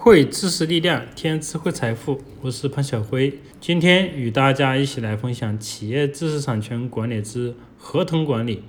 [0.00, 2.20] 汇知识力量，添智慧财富。
[2.40, 8.62] 我是潘晓辉，今天与大家一起来分享企业知识产权管理之合同管理。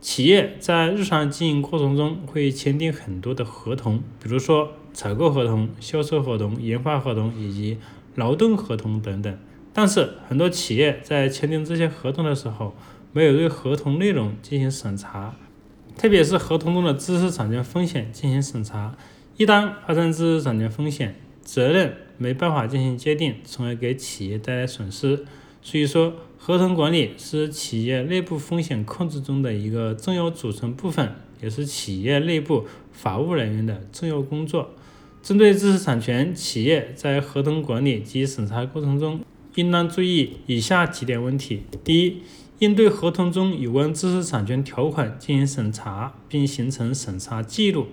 [0.00, 7.76] 企业在日常经营过程中会签订很多的合同，比如说采购合同、销售合同、研发合同以及
[8.14, 9.38] 劳动合同等等。
[9.74, 12.74] 但是很多企业在签订这些合同的时候，
[13.12, 15.36] 没有对合同内容进行审查，
[15.98, 18.96] 特别是合同中的知识产权风险进行审查。
[19.36, 25.24] 一旦发生知识产权风险，责任没办法进行界定，从而给企业带来损失。
[25.62, 34.70] 所以说，合同管理是企业内部风险控制中的一个重要组成部分，也是企业内部法务人员的重要工作。
[35.22, 39.20] 针对知识产权，企业在合同管理及审查过程中，
[39.54, 42.22] 应当注意以下几点问题：第一，
[42.58, 47.88] 应对合同中有关知识产权条款进行审查，并形成审查记录。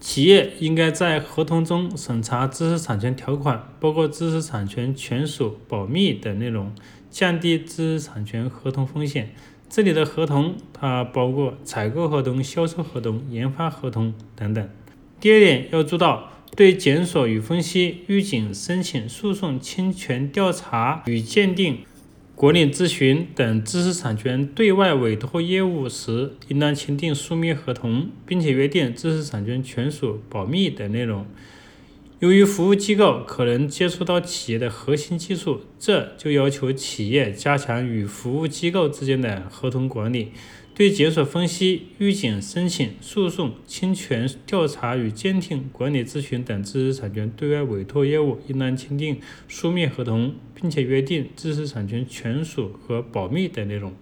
[0.00, 6.72] 企业应该在合同中审查知识产权条款，包括知识产权权属、保密等内容，
[7.10, 9.34] 降低知识产权合同风险。
[9.68, 14.68] 这里的合同，它包括采购合同、销售合同、研发合同等等。
[15.20, 21.80] 第二点，要做到对检索与分析、预警、申请、诉讼、侵权调查与鉴定。
[22.38, 31.26] 国内咨询等知识产权对外委托业务时，应当签订书面合同，并且约定知识产权权属、保密等内容。
[32.20, 40.30] 由于服务机构可能接触到企业的核心技术，这就要求企业加强与服务机构之间的合同管理。
[40.78, 49.18] 对检索分析、预警申请、诉讼、侵权调查与鉴定、管理咨询等知识产权对外委托业务，应当签订
[49.48, 53.92] 书面合同，并且约定知识产权权属和保密等内容。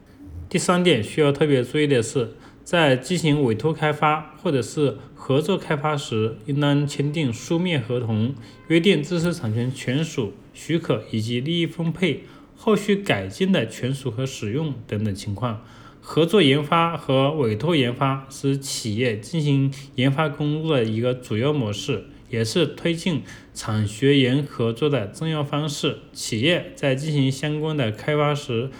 [0.51, 8.35] 第三点需要特别注意的是，在进行委托开发或者是合作开发时，应当签订书面合同，
[8.69, 15.65] 约定知识产权权属、许可以及利益分配、后续改进的权属和使用等等情况。
[16.09, 25.99] 合作研发和委托研发是企业进行研发工作的一个主要模式，也是推进产学研合作的重要方式。
[26.13, 28.71] 企业在进行相关的开发时，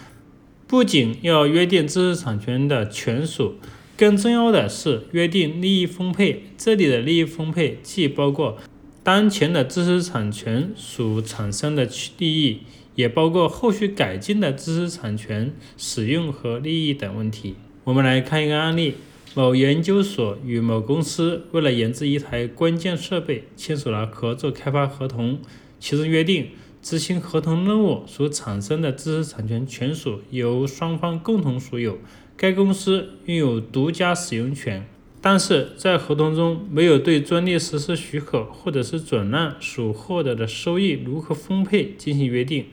[0.67, 3.55] 不仅要约定知识产权的权属，
[3.97, 6.43] 更重要的是约定利益分配。
[6.57, 8.57] 这里的利益分配既包括
[9.03, 11.85] 当前的知识产权所产生的
[12.17, 12.61] 利益。
[12.97, 17.55] 也包括后续改进的知识产权使用和利益等问题。
[17.83, 18.95] 我们来看一个案例：
[19.35, 25.39] 某研究所与某公司为了研制一台关键设备，签署了合作开发合同，
[25.79, 26.47] 其中约定
[26.81, 31.99] 执行合同任务所产生的知识产权权属由双方共同所有，
[32.35, 34.87] 该公司拥有独家使用权。
[35.29, 42.67] 但是在合同中没有对专利实施许可或者是转让所获得的收益如何分配进行约定。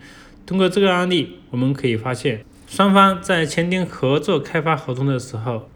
[0.47, 5.69] 通过这个案例，我们可以发现，双方在签订合作开发合同的时候，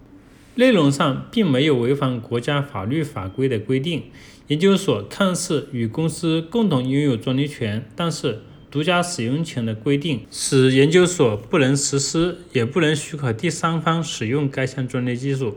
[0.55, 4.05] 内容上并没有违反国家法律法规的规定。
[4.47, 15.57] 研究所看似与公司共同拥有专利权，但是独家使用权的规定使研究所不能实施，也不能许可第三方使用该项专利技术。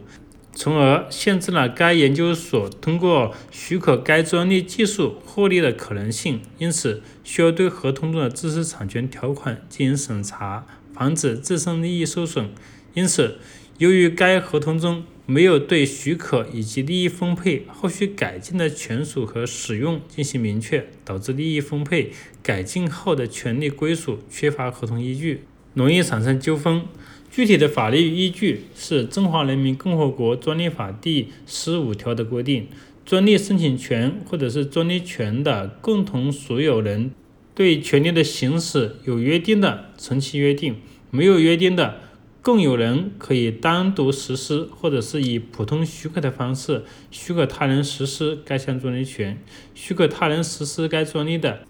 [0.53, 12.49] 从而限制了该研究所通过许可该专利技术获利的可能性，因此需要对合同中的知识产权条款进行审查，防止自身利益受损。
[12.93, 13.39] 因此，
[13.77, 22.11] 由于该合同中没有对许可以及利益分配、后续改进的权属和使用进行明确，导致利益分配、
[22.43, 26.83] 改进后的权利归属缺乏合同依据，容易产生纠纷。
[27.31, 32.67] 具体的法律依据是《中华人民共和国专利法》第十五条的规定：
[33.05, 37.11] 专利申请权或者是专利权的共同所有人
[37.55, 40.73] 对权利的行使有约定的，从其约定；
[41.09, 42.01] 没有约定的，
[42.41, 49.41] 共有人可以单独实施或者是以普通许可的方式许可他人实施该项专利权。
[49.73, 51.65] 许可他人实施该专利的，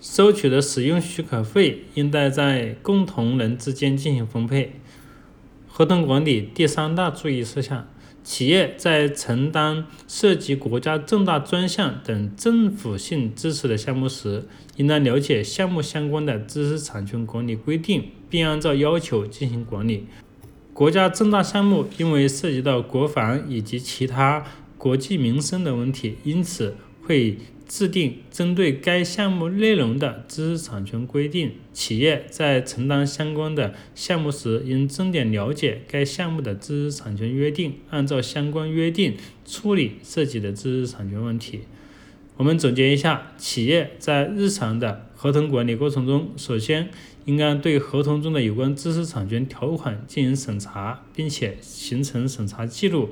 [0.00, 4.74] 收取的使用许可费应当在共同人之间进行分配。
[5.80, 7.88] 合同管理第三大注意事项：
[8.22, 14.44] 企业在承担涉及国家重大专项等政府性支持的项目时，
[14.76, 20.06] 应当了解项目相关的知识产权管理规定，并按照要求进行管理。
[20.74, 24.44] 国家重大项目因为涉及到国防以及其他
[24.76, 27.38] 国计民生的问题，因此会。
[27.70, 39.14] 制定针对该项目内容的知识产权规定，企业在承担相关的项目时，应重点了解该项目的知识产权约定，按照相关约定
[39.46, 41.60] 处理涉及的知识产权问题。
[42.38, 46.90] 我们总结一下，企业在日常的合同管理过程中，首先
[47.24, 53.10] 应该对合同中的有关知识产权条款进行审查，并且形成审查记录。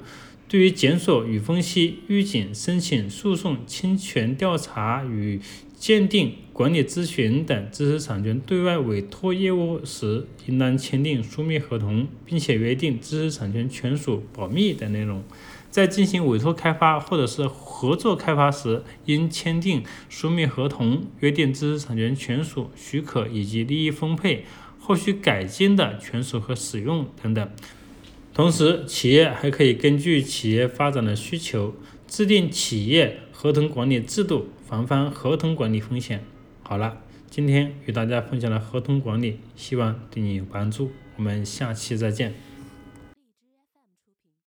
[0.49, 5.39] 对于检索与分析、预警、申请、诉讼、侵权调查与
[5.77, 15.23] 鉴定、管理咨询等知识产权对外委托业务时，应当签订书面合同，并且约定知识产权权属保密等内容。
[15.71, 24.47] 在进行委托开发或者是合作开发时，应签订书面合同，约定知识产权权属、许可以及利益分配、
[24.81, 27.50] 后续改进的权属和使用等等。
[28.38, 31.75] 同时，企业还可以根据企业发展的需求，
[32.06, 36.23] 制定企业合同管理制度，防范合同管理风险。
[36.62, 36.99] 好了，
[37.29, 40.93] 今天与大家分享了合同管理，希望对你有帮助。
[41.17, 42.32] 我们下期再见。